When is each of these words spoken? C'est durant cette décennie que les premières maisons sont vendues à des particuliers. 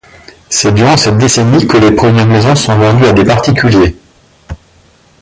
C'est 0.49 0.71
durant 0.73 0.97
cette 0.97 1.19
décennie 1.19 1.67
que 1.67 1.77
les 1.77 1.91
premières 1.91 2.25
maisons 2.25 2.55
sont 2.55 2.75
vendues 2.75 3.05
à 3.05 3.13
des 3.13 3.23
particuliers. 3.23 3.95